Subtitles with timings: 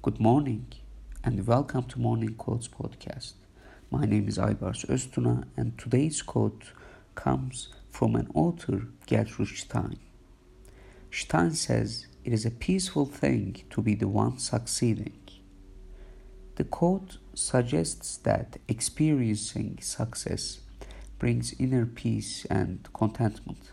[0.00, 0.68] Good morning
[1.24, 3.32] and welcome to Morning Quotes podcast.
[3.90, 6.70] My name is Aybars Öztuna and today's quote
[7.16, 9.98] comes from an author, Gertrude Stein.
[11.10, 15.18] Stein says, It is a peaceful thing to be the one succeeding.
[16.54, 20.60] The quote suggests that experiencing success
[21.18, 23.72] brings inner peace and contentment.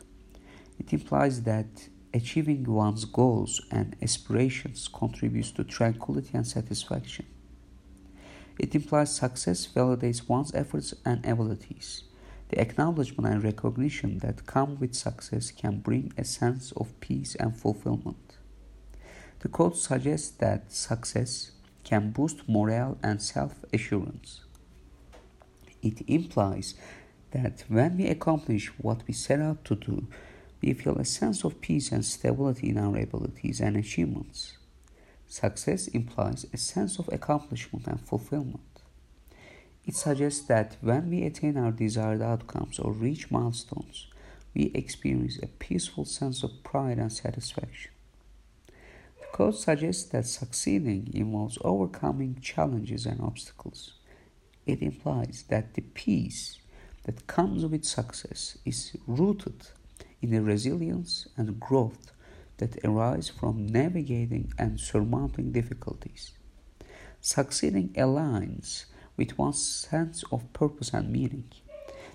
[0.80, 7.26] It implies that achieving one's goals and aspirations contributes to tranquility and satisfaction.
[8.58, 12.04] It implies success validates one's efforts and abilities.
[12.50, 17.56] The acknowledgement and recognition that come with success can bring a sense of peace and
[17.56, 18.38] fulfillment.
[19.40, 21.52] The quote suggests that success
[21.84, 24.46] can boost morale and self assurance.
[25.82, 26.76] It implies
[27.32, 30.08] that when we accomplish what we set out to do,
[30.62, 34.58] we feel a sense of peace and stability in our abilities and achievements.
[35.28, 38.62] Success implies a sense of accomplishment and fulfillment.
[39.86, 44.08] It suggests that when we attain our desired outcomes or reach milestones,
[44.56, 47.92] we experience a peaceful sense of pride and satisfaction.
[48.68, 53.94] The quote suggests that succeeding involves overcoming challenges and obstacles.
[54.66, 56.58] It implies that the peace
[57.04, 59.68] that comes with success is rooted
[60.26, 62.12] in the resilience and growth
[62.58, 66.32] that arise from navigating and surmounting difficulties.
[67.22, 68.86] Succeeding aligns
[69.18, 71.50] with one's sense of purpose and meaning.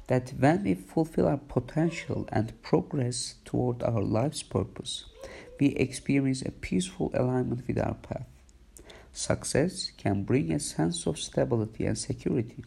[0.09, 5.05] That when we fulfill our potential and progress toward our life's purpose,
[5.61, 8.27] we experience a peaceful alignment with our path.
[9.13, 12.65] Success can bring a sense of stability and security.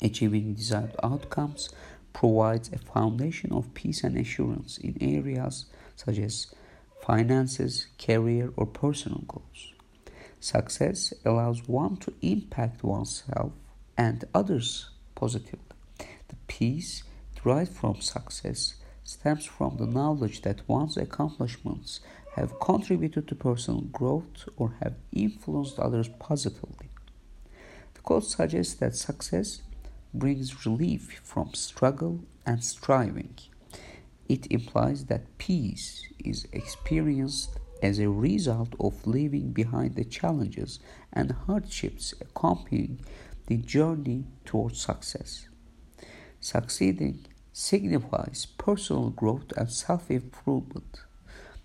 [0.00, 1.70] Achieving desired outcomes
[2.12, 6.54] provides a foundation of peace and assurance in areas such as
[7.04, 9.72] finances, career, or personal goals.
[10.40, 13.52] Success allows one to impact oneself
[13.96, 15.76] and others positively.
[15.98, 17.02] The peace
[17.42, 22.00] derived from success stems from the knowledge that one's accomplishments
[22.36, 26.88] have contributed to personal growth or have influenced others positively.
[27.94, 29.62] The quote suggests that success
[30.14, 33.34] brings relief from struggle and striving.
[34.28, 40.78] It implies that peace is experienced as a result of leaving behind the challenges
[41.12, 43.00] and hardships accompanying
[43.46, 45.48] the journey towards success.
[46.40, 51.00] Succeeding signifies personal growth and self improvement.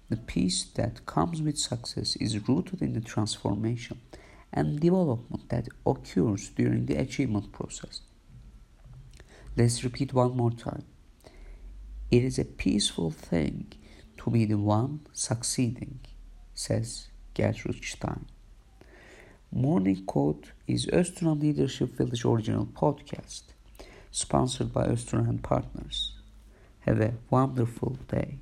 [0.10, 4.00] The peace that comes with success is rooted in the transformation
[4.54, 8.02] and development that occurs during the achievement process.
[9.58, 10.84] Let's repeat one more time.
[12.12, 13.74] It is a peaceful thing
[14.20, 16.00] to be the one succeeding,
[16.54, 18.28] says Gertrude Stein.
[19.52, 23.46] Morning Quote is Özturan Leadership Village original podcast,
[24.12, 26.14] sponsored by Özturan Partners.
[26.82, 28.38] Have a wonderful day.